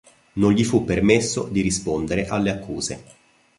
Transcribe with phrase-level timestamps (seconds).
[0.33, 3.03] Non gli fu permesso di rispondere alle accuse.